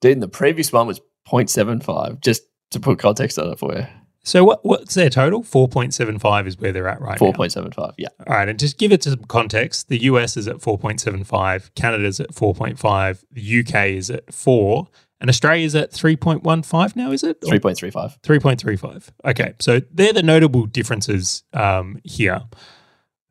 [0.00, 3.86] Dude, the previous one was 0.75, just to put context on it for you.
[4.24, 5.42] So what what's their total?
[5.42, 7.32] 4.75 is where they're at right now.
[7.32, 8.08] 4.75, yeah.
[8.26, 9.88] All right, and just give it some context.
[9.88, 14.88] The US is at 4.75, Canada's at 4.5, the UK is at 4,
[15.20, 17.40] And Australia's at 3.15 now, is it?
[17.42, 18.20] 3.35.
[18.22, 19.10] 3.35.
[19.26, 19.54] Okay.
[19.60, 22.40] So they're the notable differences um, here.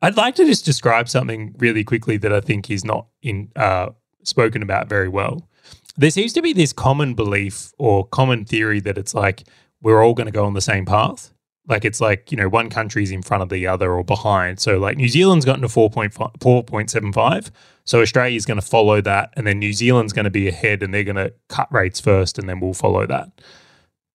[0.00, 3.88] I'd like to just describe something really quickly that I think is not in uh,
[4.22, 5.48] spoken about very well.
[5.96, 9.44] There seems to be this common belief or common theory that it's like
[9.84, 11.30] we're all going to go on the same path.
[11.68, 14.58] Like it's like, you know, one country's in front of the other or behind.
[14.58, 17.50] So like New Zealand's gotten to 4.5, 4.75.
[17.84, 19.32] So Australia's going to follow that.
[19.36, 22.38] And then New Zealand's going to be ahead and they're going to cut rates first
[22.38, 23.30] and then we'll follow that.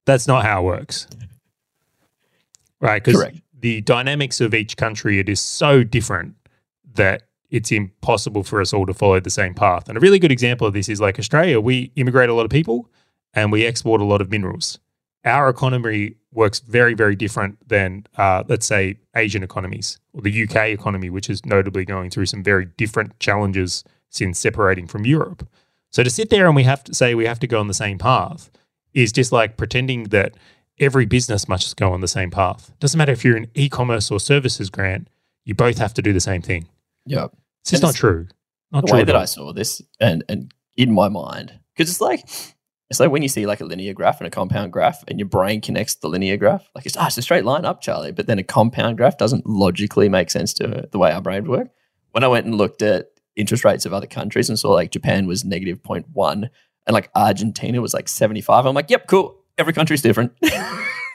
[0.06, 1.08] That's not how it works.
[2.82, 3.04] Right?
[3.04, 3.26] Because
[3.60, 6.36] the dynamics of each country, it is so different
[6.96, 9.88] that it's impossible for us all to follow the same path.
[9.88, 12.52] And a really good example of this is like Australia, we immigrate a lot of
[12.52, 12.90] people
[13.36, 14.80] and we export a lot of minerals.
[15.26, 20.68] Our economy works very, very different than, uh, let's say, Asian economies or the UK
[20.70, 25.48] economy, which is notably going through some very different challenges since separating from Europe.
[25.92, 27.74] So to sit there and we have to say we have to go on the
[27.74, 28.50] same path
[28.94, 30.36] is just like pretending that
[30.80, 32.72] every business must go on the same path.
[32.80, 35.10] Doesn't matter if you're an e-commerce or services grant,
[35.46, 36.68] you both have to do the same thing.
[37.06, 37.28] Yeah.
[37.62, 38.28] It's just And not true.
[38.72, 38.98] Not the true.
[39.00, 39.22] way that all.
[39.22, 42.24] I saw this and and in my mind, because it's like
[42.90, 45.28] it's like when you see like a linear graph and a compound graph, and your
[45.28, 48.12] brain connects the linear graph, like it's ah, it's a straight line up, Charlie.
[48.12, 51.70] But then a compound graph doesn't logically make sense to the way our brains work.
[52.12, 55.28] When I went and looked at interest rates of other countries and saw like Japan
[55.28, 56.50] was negative 0.1
[56.88, 59.38] and like Argentina was like 75, I'm like, yep, cool.
[59.58, 60.34] Every country's different.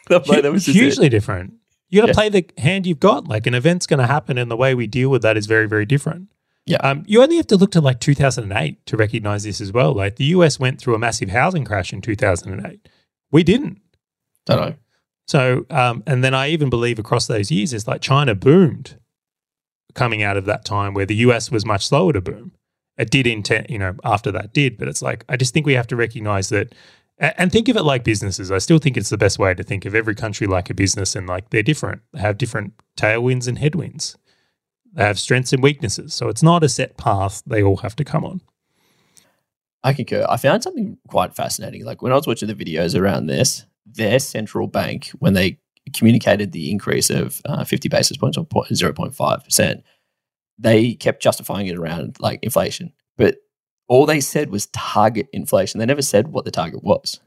[0.08, 1.08] That- was just it.
[1.08, 1.54] different.
[1.88, 2.14] You got to Yeah.
[2.14, 3.26] play the hand you've got.
[3.26, 5.66] Like an event's going to happen, and the way we deal with that is very,
[5.66, 6.28] very different.
[6.66, 6.78] Yeah.
[6.78, 9.92] Um, you only have to look to like 2008 to recognize this as well.
[9.92, 12.88] Like the US went through a massive housing crash in 2008.
[13.30, 13.80] We didn't.
[14.46, 14.74] Don't know.
[15.26, 18.98] So, um, and then I even believe across those years, it's like China boomed
[19.94, 22.52] coming out of that time where the US was much slower to boom.
[22.96, 25.74] It did intent, you know, after that did, but it's like, I just think we
[25.74, 26.74] have to recognize that
[27.18, 28.50] and think of it like businesses.
[28.50, 31.14] I still think it's the best way to think of every country like a business
[31.14, 32.02] and like they're different.
[32.16, 34.16] Have different tailwinds and headwinds.
[34.94, 36.14] They have strengths and weaknesses.
[36.14, 38.40] So it's not a set path they all have to come on.
[39.82, 40.24] I concur.
[40.28, 41.84] I found something quite fascinating.
[41.84, 45.58] Like when I was watching the videos around this, their central bank, when they
[45.92, 49.82] communicated the increase of uh, 50 basis points or 0.5%,
[50.58, 52.92] they kept justifying it around like inflation.
[53.18, 53.36] But
[53.88, 55.78] all they said was target inflation.
[55.78, 57.20] They never said what the target was.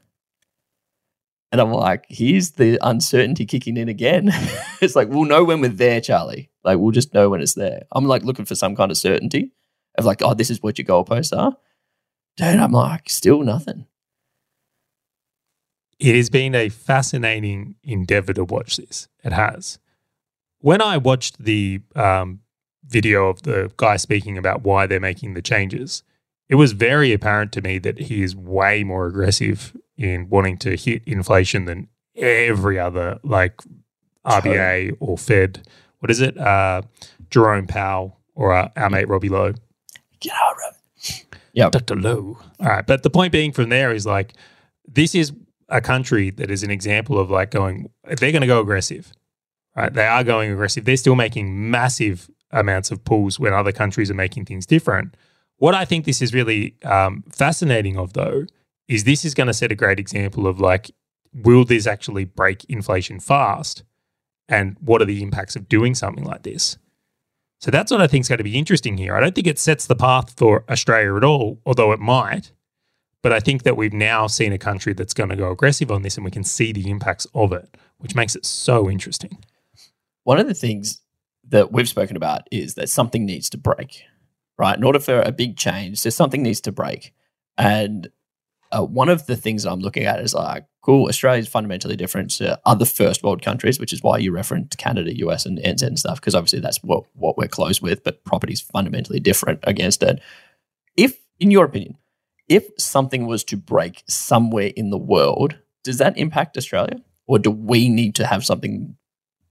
[1.50, 4.28] And I'm like, here's the uncertainty kicking in again.
[4.80, 6.50] it's like, we'll know when we're there, Charlie.
[6.62, 7.84] Like, we'll just know when it's there.
[7.92, 9.52] I'm like looking for some kind of certainty
[9.96, 11.56] of like, oh, this is what your goalposts are.
[12.36, 13.86] Dude, I'm like, still nothing.
[15.98, 19.08] It has been a fascinating endeavor to watch this.
[19.24, 19.78] It has.
[20.60, 22.40] When I watched the um,
[22.86, 26.02] video of the guy speaking about why they're making the changes,
[26.48, 30.76] it was very apparent to me that he is way more aggressive in wanting to
[30.76, 33.60] hit inflation than every other, like
[34.24, 35.66] RBA or Fed.
[35.98, 36.38] What is it?
[36.38, 36.82] Uh,
[37.30, 39.54] Jerome Powell or uh, our mate Robbie Lowe.
[40.20, 41.24] Get out of it.
[41.52, 41.70] Yeah.
[41.70, 41.96] Dr.
[41.96, 42.38] Lowe.
[42.60, 42.86] All right.
[42.86, 44.34] But the point being from there is like,
[44.86, 45.32] this is
[45.68, 49.12] a country that is an example of like going, if they're going to go aggressive,
[49.76, 49.92] right?
[49.92, 50.84] They are going aggressive.
[50.84, 55.14] They're still making massive amounts of pulls when other countries are making things different.
[55.56, 58.46] What I think this is really um, fascinating of, though,
[58.88, 60.90] is this is going to set a great example of like,
[61.32, 63.84] will this actually break inflation fast?
[64.48, 66.78] And what are the impacts of doing something like this?
[67.60, 69.14] So that's what I think is going to be interesting here.
[69.14, 72.52] I don't think it sets the path for Australia at all, although it might.
[73.20, 76.02] But I think that we've now seen a country that's going to go aggressive on
[76.02, 79.38] this and we can see the impacts of it, which makes it so interesting.
[80.22, 81.00] One of the things
[81.48, 84.02] that we've spoken about is that something needs to break,
[84.56, 84.76] right?
[84.76, 87.12] In order for a big change, there's something needs to break.
[87.56, 88.08] And
[88.72, 91.96] uh, one of the things that I'm looking at is like, cool, Australia is fundamentally
[91.96, 95.82] different to other first world countries, which is why you referenced Canada, US, and NZ
[95.82, 99.60] and stuff, because obviously that's what, what we're close with, but property is fundamentally different
[99.64, 100.20] against it.
[100.96, 101.96] If, in your opinion,
[102.48, 107.02] if something was to break somewhere in the world, does that impact Australia?
[107.26, 108.96] Or do we need to have something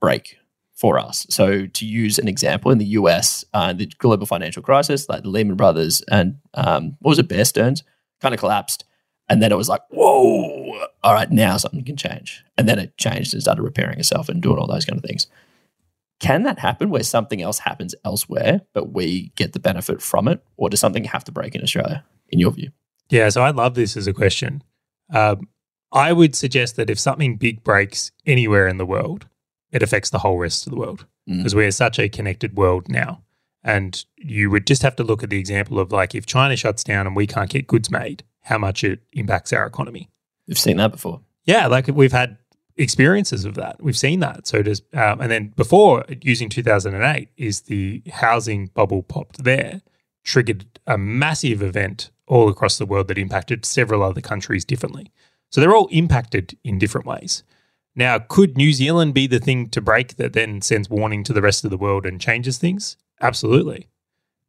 [0.01, 0.37] break
[0.73, 1.27] for us?
[1.29, 5.29] So, to use an example, in the US, uh, the global financial crisis, like the
[5.29, 7.83] Lehman Brothers and um, what was it, Bear Stearns,
[8.19, 8.85] kind of collapsed.
[9.29, 12.43] And then it was like, whoa, all right, now something can change.
[12.57, 15.27] And then it changed and started repairing itself and doing all those kind of things.
[16.19, 20.41] Can that happen where something else happens elsewhere, but we get the benefit from it?
[20.55, 22.71] Or does something have to break in Australia, in your view?
[23.09, 24.63] Yeah, so I love this as a question.
[25.13, 25.47] Um,
[25.91, 29.27] I would suggest that if something big breaks anywhere in the world,
[29.71, 31.37] it affects the whole rest of the world Mm.
[31.39, 33.21] because we're such a connected world now.
[33.61, 36.85] And you would just have to look at the example of like if China shuts
[36.85, 40.09] down and we can't get goods made, how much it impacts our economy.
[40.47, 41.21] We've seen that before.
[41.45, 42.37] Yeah, like we've had
[42.77, 43.81] experiences of that.
[43.81, 44.47] We've seen that.
[44.47, 49.81] So does, um, and then before using 2008 is the housing bubble popped there,
[50.23, 55.11] triggered a massive event all across the world that impacted several other countries differently.
[55.49, 57.43] So they're all impacted in different ways.
[57.95, 61.41] Now, could New Zealand be the thing to break that then sends warning to the
[61.41, 62.95] rest of the world and changes things?
[63.21, 63.87] Absolutely.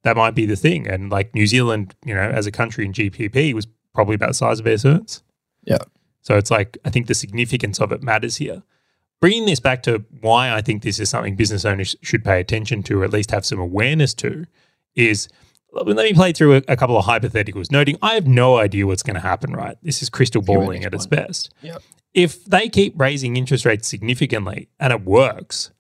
[0.03, 0.87] That might be the thing.
[0.87, 3.67] And like New Zealand, you know, as a country in GDP was
[3.99, 5.23] probably about the size of AirCerts.
[5.65, 5.79] Yeah.
[6.23, 8.63] So it's like, I think the significance of it matters here.
[9.21, 12.85] Bringing this back to why I think this is something business owners should pay attention
[12.85, 14.45] to, or at least have some awareness to,
[14.95, 15.29] is
[15.73, 19.03] let me play through a, a couple of hypotheticals, noting I have no idea what's
[19.03, 19.77] going to happen, right?
[19.83, 21.53] This is crystal balling at its best.
[21.63, 21.83] Yep.
[22.15, 25.73] If they keep raising interest rates significantly and it works,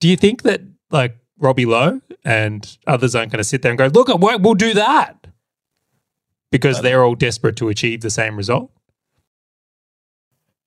[0.00, 3.78] do you think that like Robbie Lowe and others aren't going to sit there and
[3.78, 5.17] go, look, we'll do that?
[6.50, 8.70] Because they're all desperate to achieve the same result?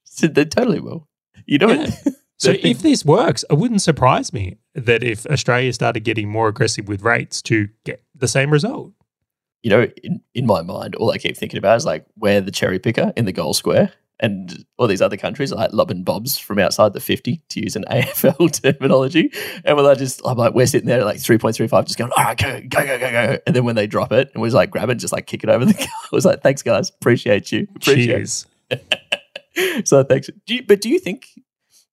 [0.03, 1.07] So they totally will.
[1.45, 1.91] You know, Yeah.
[2.37, 6.87] So if this works, it wouldn't surprise me that if Australia started getting more aggressive
[6.87, 8.93] with rates to get the same result.
[9.61, 12.49] you know, in, in my mind, all I keep thinking about is like we're the
[12.49, 16.37] cherry picker in the goal square, and all these other countries are like lobbing bobs
[16.37, 19.31] from outside the fifty to use an AFL terminology,
[19.65, 21.85] and we're like just I'm like we're sitting there at like three point three five,
[21.85, 24.29] just going all right, go go go go go, and then when they drop it,
[24.33, 25.87] and we just like grab it, and just like kick it over the goal.
[26.11, 28.05] I was like, thanks guys, appreciate you, appreciate.
[28.07, 28.45] Cheers.
[29.85, 30.29] so thanks.
[30.45, 31.27] Do you, but do you think?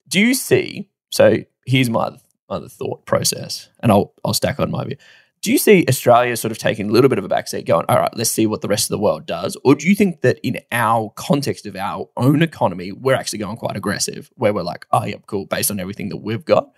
[0.07, 0.89] Do you see?
[1.11, 2.17] So here's my
[2.49, 4.97] other thought process, and I'll I'll stack on my view.
[5.41, 7.97] Do you see Australia sort of taking a little bit of a backseat, going, all
[7.97, 9.57] right, let's see what the rest of the world does?
[9.65, 13.57] Or do you think that in our context of our own economy, we're actually going
[13.57, 16.71] quite aggressive, where we're like, oh, yeah, cool, based on everything that we've got,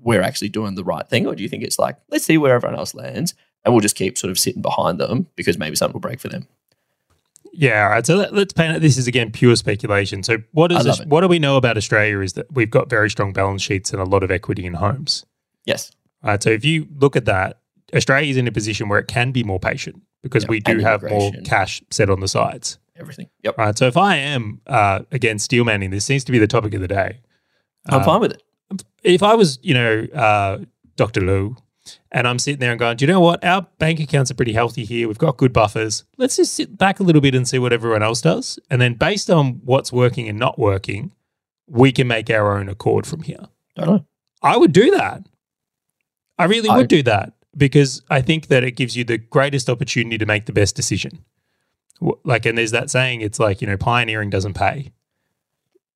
[0.00, 1.26] we're actually doing the right thing?
[1.26, 3.96] Or do you think it's like, let's see where everyone else lands and we'll just
[3.96, 6.46] keep sort of sitting behind them because maybe something will break for them?
[7.52, 8.06] Yeah, all right.
[8.06, 8.82] So let, us paint it.
[8.82, 10.22] This is again pure speculation.
[10.22, 11.08] So what is it.
[11.08, 14.00] what do we know about Australia is that we've got very strong balance sheets and
[14.00, 15.24] a lot of equity in homes.
[15.64, 15.90] Yes.
[16.22, 16.42] All right.
[16.42, 17.58] So if you look at that,
[17.94, 20.78] Australia is in a position where it can be more patient because Yeah, we do
[20.80, 22.78] have more cash set on the sides.
[22.96, 23.28] Everything.
[23.44, 23.56] Yep.
[23.58, 23.78] Right.
[23.78, 26.80] So if I am uh, again steel manning, this seems to be the topic of
[26.80, 27.20] the day.
[27.88, 28.42] I'm Uh, fine with it.
[29.02, 30.58] if I was, you know, uh,
[30.96, 31.20] Dr.
[31.20, 31.56] Lowe,
[32.12, 33.42] and I'm sitting there and going, do you know what?
[33.44, 35.08] Our bank accounts are pretty healthy here.
[35.08, 36.04] We've got good buffers.
[36.18, 38.58] Let's just sit back a little bit and see what everyone else does.
[38.68, 41.12] And then based on what's working and not working,
[41.66, 43.46] we can make our own accord from here.
[43.76, 44.06] Don't know.
[44.42, 45.22] I would do that.
[46.38, 49.68] I really I- would do that because I think that it gives you the greatest
[49.68, 51.24] opportunity to make the best decision.
[52.24, 54.92] Like, and there's that saying, it's like, you know, pioneering doesn't pay.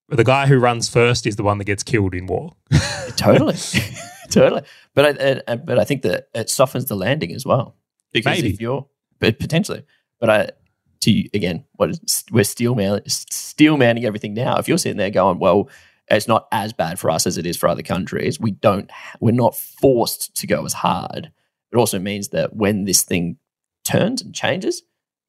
[0.09, 2.55] The guy who runs first is the one that gets killed in war.
[3.15, 3.55] totally,
[4.29, 4.63] totally.
[4.93, 7.75] But I, and- and- but I think that it softens the landing as well
[8.11, 8.53] because Maybe.
[8.53, 8.85] if you're,
[9.19, 9.83] but potentially,
[10.19, 10.49] but I
[11.01, 14.57] to you, again, what is we're steel man, steel manning everything now.
[14.57, 15.69] If you're sitting there going, well,
[16.09, 18.39] it's not as bad for us as it is for other countries.
[18.39, 18.89] We don't,
[19.21, 21.31] we're not forced to go as hard.
[21.73, 23.37] It also means that when this thing
[23.83, 24.83] turns and changes,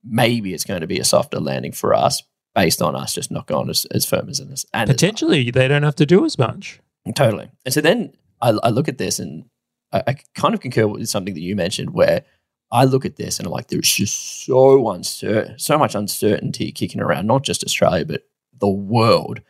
[0.05, 2.23] maybe it's going to be a softer landing for us
[2.55, 4.67] based on us just not going as, as firm as in this.
[4.73, 6.81] And Potentially, they don't have to do as much.
[7.15, 7.51] Totally.
[7.65, 9.47] And so then I, I look at this and
[9.91, 12.25] I, I kind of concur with something that you mentioned where
[12.71, 17.01] I look at this and I'm like, there's just so uncertain, so much uncertainty kicking
[17.01, 18.23] around, not just Australia, but
[18.59, 19.41] the world,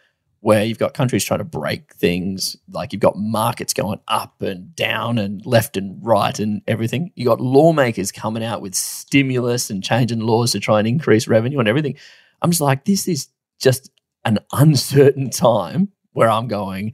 [0.45, 2.55] where you've got countries trying to break things.
[2.71, 7.13] Like you've got markets going up and down and left and right and everything.
[7.15, 11.61] You've got lawmakers coming out with stimulus and changing laws to try and increase revenue
[11.61, 11.97] and everything.
[12.43, 13.29] I'm just like, this is
[13.59, 13.91] just
[14.27, 16.93] an uncertain time where I'm going,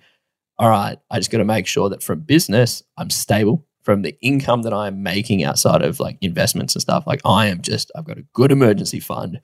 [0.56, 3.66] all right, I just got to make sure that from business, I'm stable.
[3.82, 7.62] From the income that I'm making outside of like investments and stuff, like I am
[7.62, 9.40] just, I've got a good emergency fund.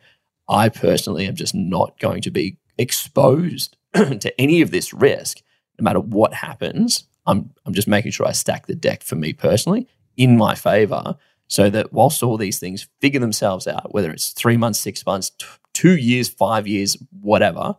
[0.49, 3.77] I personally am just not going to be exposed
[4.21, 5.43] to any of this risk,
[5.79, 7.05] no matter what happens.
[7.27, 11.17] I'm, I'm just making sure I stack the deck for me personally in my favor
[11.49, 15.31] so that whilst all these things figure themselves out, whether it's three months, six months,
[15.31, 17.77] t- two years, five years, whatever,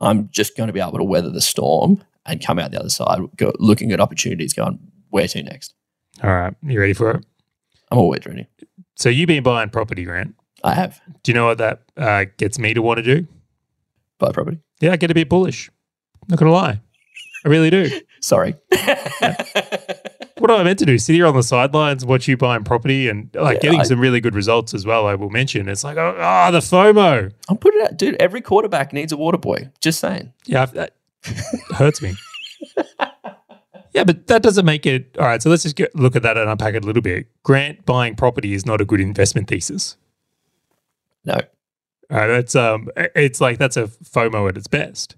[0.00, 2.90] I'm just going to be able to weather the storm and come out the other
[2.90, 4.78] side, go, looking at opportunities, going,
[5.10, 5.74] where to next?
[6.22, 6.54] All right.
[6.62, 7.26] You ready for it?
[7.90, 8.46] I'm always ready.
[8.96, 10.34] So you've been buying property, Grant.
[10.64, 13.26] I have Do you know what that uh, gets me to want to do?
[14.18, 14.58] buy property.
[14.84, 15.70] Yeah, I get a bit bullish.
[16.28, 16.80] Not going to lie.
[17.44, 17.88] I really do.
[18.20, 18.54] Sorry.
[20.38, 20.98] What am I meant to do?
[20.98, 24.00] Sit here on the sidelines, watch you buying property and like Yeah, getting I- some
[24.00, 25.68] really good results as well, I will mention.
[25.68, 27.32] It's like, oh, oh, the FOMO.
[27.48, 28.16] I'm putting it out, dude.
[28.16, 29.70] Every quarterback needs a water boy.
[29.80, 30.32] Just saying.
[30.44, 30.96] Yeah, that
[31.70, 32.16] hurts me.
[33.94, 35.16] yeah, but that doesn't make it.
[35.18, 37.28] All right, so let's just get, look at that and unpack it a little bit.
[37.44, 39.96] Grant buying property is not a good investment thesis.
[41.24, 41.38] No.
[42.10, 45.16] Uh, that's um, it's like that's a FOMO at its best.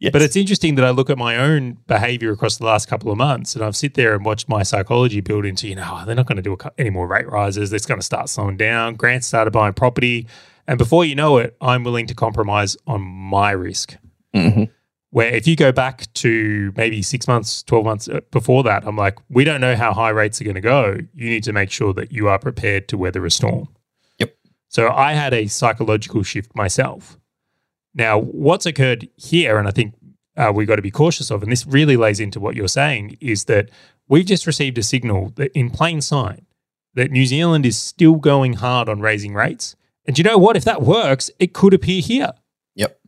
[0.00, 0.12] Yes.
[0.12, 3.18] But it's interesting that I look at my own behavior across the last couple of
[3.18, 6.14] months and I've sit there and watched my psychology build into, you know, oh, they're
[6.14, 7.70] not going to do a, any more rate rises.
[7.70, 8.94] It's going to start slowing down.
[8.94, 10.26] Grant started buying property.
[10.66, 13.96] And before you know it, I'm willing to compromise on my risk.
[14.34, 14.70] Mhm.
[15.10, 18.96] Where if you go back to maybe six months, 12 months uh, before that, I'm
[18.96, 20.96] like, we don't know how high rates are going to go.
[21.14, 23.68] You need to make sure that you are prepared to weather a storm.
[24.70, 27.18] So I had a psychological shift myself.
[27.92, 29.94] Now, what's occurred here, and I think
[30.36, 33.18] uh, we've got to be cautious of, and this really lays into what you're saying,
[33.20, 33.68] is that
[34.08, 36.44] we've just received a signal that in plain sight
[36.94, 39.74] that New Zealand is still going hard on raising rates.
[40.06, 40.56] And you know what?
[40.56, 42.32] If that works, it could appear here.
[42.76, 43.00] Yep.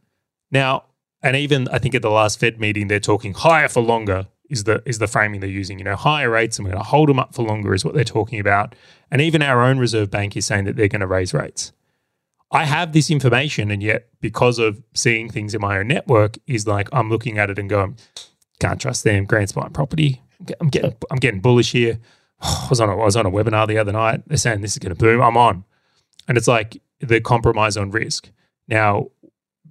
[0.50, 0.86] Now,
[1.22, 4.64] and even I think at the last Fed meeting, they're talking higher for longer is
[4.64, 5.78] the is the framing they're using.
[5.78, 7.94] You know, higher rates, and we're going to hold them up for longer is what
[7.94, 8.74] they're talking about.
[9.10, 11.72] And even our own Reserve Bank is saying that they're going to raise rates.
[12.52, 16.66] I have this information, and yet because of seeing things in my own network, is
[16.66, 17.96] like I'm looking at it and going,
[18.60, 19.24] can't trust them.
[19.24, 20.20] Grant's buying property.
[20.60, 21.98] I'm getting I'm getting bullish here.
[22.42, 24.22] I was on a, I was on a webinar the other night.
[24.26, 25.22] They're saying this is going to boom.
[25.22, 25.64] I'm on,
[26.28, 28.30] and it's like the compromise on risk.
[28.68, 29.08] Now,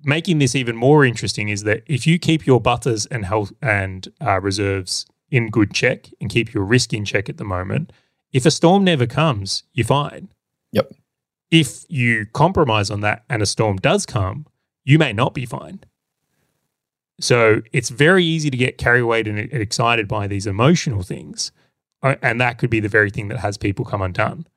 [0.03, 4.07] making this even more interesting is that if you keep your butters and health and
[4.19, 7.91] uh, reserves in good check and keep your risk in check at the moment,
[8.31, 10.29] if a storm never comes, you're fine.
[10.71, 10.91] Yep.
[11.49, 14.45] If you compromise on that and a storm does come,
[14.83, 15.81] you may not be fine.
[17.19, 21.51] So it's very easy to get carried away and and excited by these emotional things.
[22.01, 24.47] Uh, And that could be the very thing that has people come undone.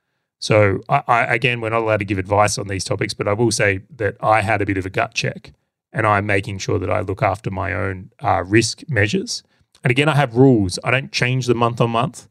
[0.44, 3.32] So I, I, again, we're not allowed to give advice on these topics, but I
[3.32, 5.54] will say that I had a bit of a gut check,
[5.90, 9.42] and I'm making sure that I look after my own uh, risk measures.
[9.82, 10.78] And again, I have rules.
[10.84, 12.28] I don't change them month on month.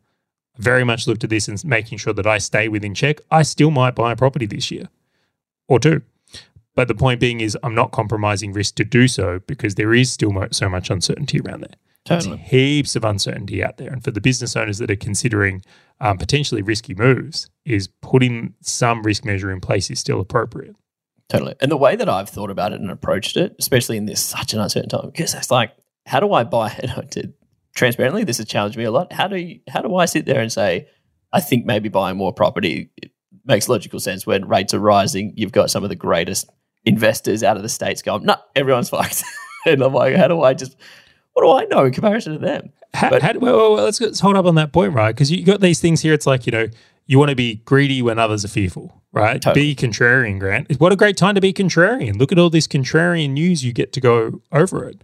[0.55, 3.19] I very much looked at this and making sure that I stay within check.
[3.31, 4.89] I still might buy a property this year
[5.67, 6.03] or two.
[6.75, 10.11] But the point being is, I'm not compromising risk to do so because there is
[10.11, 11.77] still mo- so much uncertainty around there.
[12.05, 13.91] There's heaps of uncertainty out there.
[13.91, 15.63] And for the business owners that are considering
[16.03, 20.75] um, potentially risky moves, is putting some risk measure in place is still appropriate.
[21.29, 21.55] Totally.
[21.61, 24.53] And the way that I've thought about it and approached it, especially in this such
[24.53, 25.71] an uncertain time, because it's like,
[26.05, 27.33] how do I buy it?
[27.73, 29.13] Transparently, this has challenged me a lot.
[29.13, 30.87] How do you, how do I sit there and say,
[31.31, 32.91] I think maybe buying more property
[33.45, 35.33] makes logical sense when rates are rising.
[35.37, 36.49] You've got some of the greatest
[36.83, 39.23] investors out of the states going, no, everyone's fucked.
[39.65, 40.75] and I'm like, how do I just,
[41.31, 42.73] what do I know in comparison to them?
[42.93, 45.13] How, But- how, well, well, well, let's, let's hold up on that point, right?
[45.13, 46.13] Because you got these things here.
[46.13, 46.67] It's like, you know,
[47.05, 49.41] you want to be greedy when others are fearful, right?
[49.41, 49.73] Totally.
[49.73, 50.79] Be contrarian, Grant.
[50.79, 52.17] What a great time to be contrarian.
[52.17, 53.63] Look at all this contrarian news.
[53.63, 55.01] You get to go over it.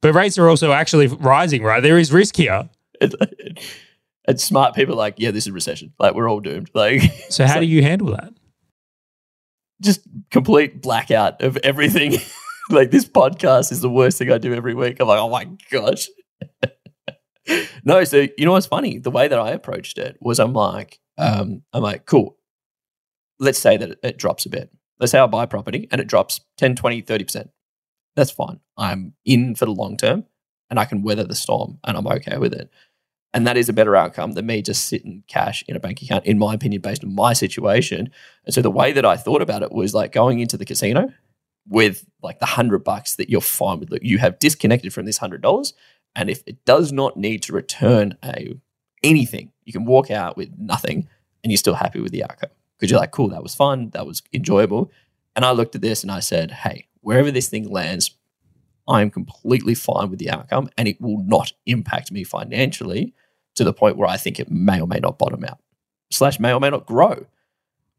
[0.00, 1.82] But rates are also actually rising, right?
[1.82, 2.68] There is risk here.
[4.26, 5.94] And, smart people are like, yeah, this is recession.
[5.98, 6.68] Like we're all doomed.
[6.74, 7.00] Like
[7.30, 8.34] So how like- do you handle that?
[9.80, 10.00] just
[10.30, 12.16] complete blackout of everything.
[12.70, 15.00] like this podcast is the worst thing I do every week.
[15.00, 16.08] I'm like, oh my gosh.
[17.84, 18.98] no, so you know what's funny?
[18.98, 22.36] The way that I approached it was I'm like, um, I'm like, cool.
[23.40, 24.70] Let's say that it, drops a bit.
[24.98, 27.48] Let's say I buy property and it drops 10, 20, 30%.
[28.16, 28.60] That's fine.
[28.76, 30.24] I'm in for the long term
[30.70, 32.70] and I can weather the storm and I'm okay with it.
[33.34, 36.24] And that is a better outcome than me just sitting cash in a bank account,
[36.24, 38.10] in my opinion, based on my situation.
[38.44, 41.12] And so the way that I thought about it was like going into the casino
[41.68, 44.02] with like the hundred bucks that you're fine with.
[44.02, 45.74] You have disconnected from this hundred dollars,
[46.18, 48.58] and if it does not need to return a
[49.04, 51.08] anything, you can walk out with nothing,
[51.44, 54.04] and you're still happy with the outcome because you're like, cool, that was fun, that
[54.04, 54.90] was enjoyable.
[55.36, 58.16] And I looked at this and I said, hey, wherever this thing lands,
[58.88, 63.14] I'm completely fine with the outcome, and it will not impact me financially
[63.54, 65.60] to the point where I think it may or may not bottom out,
[66.10, 67.26] slash may or may not grow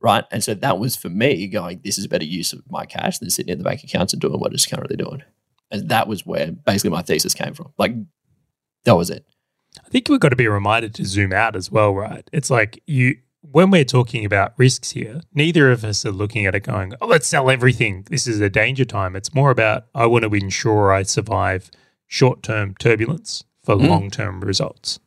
[0.02, 0.24] right?
[0.32, 3.20] And so that was for me going, this is a better use of my cash
[3.20, 5.24] than sitting in the bank accounts and doing what it's currently doing.
[5.72, 7.72] And that was where basically my thesis came from.
[7.78, 7.94] Like,
[8.86, 9.26] that was it.
[9.86, 12.28] I think we've got to be reminded to zoom out as well, right?
[12.34, 16.56] It's like you when we're talking about risks here, neither of us are looking at
[16.56, 18.06] it going, "Oh, let's sell everything.
[18.10, 21.70] This is a danger time." It's more about I want to ensure I survive
[22.08, 23.88] short-term turbulence for Mm.
[23.88, 25.00] long-term results.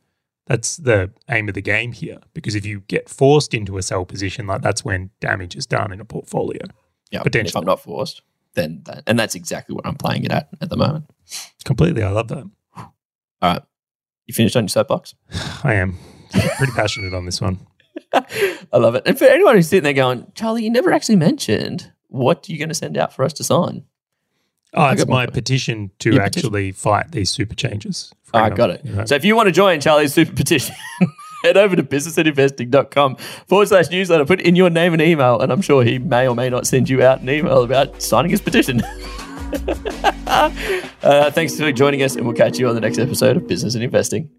[0.47, 4.05] That's the aim of the game here because if you get forced into a sell
[4.05, 6.61] position, like that's when damage is done in a portfolio.
[7.11, 7.21] Yeah.
[7.25, 8.21] and If I'm not forced,
[8.55, 11.05] then that, and that's exactly what I'm playing it at at the moment.
[11.65, 12.49] Completely, I love that.
[12.77, 12.93] All
[13.41, 13.61] right.
[14.25, 15.15] You finished on your soapbox?
[15.63, 15.97] I am
[16.57, 17.59] pretty passionate on this one.
[18.13, 19.03] I love it.
[19.05, 22.69] And for anyone who's sitting there going, Charlie, you never actually mentioned what you're going
[22.69, 23.83] to send out for us to sign.
[24.75, 26.47] Oh, I my petition to Your petition.
[26.47, 28.11] actually fight these super changes.
[28.33, 29.07] I got it.
[29.07, 30.75] So if you want to join Charlie's super petition,
[31.43, 33.17] head over to businessinvesting.com
[33.47, 36.35] forward slash newsletter, put in your name and email, and I'm sure he may or
[36.35, 38.81] may not send you out an email about signing his petition.
[40.27, 43.75] uh, thanks for joining us, and we'll catch you on the next episode of Business
[43.75, 44.29] and Investing.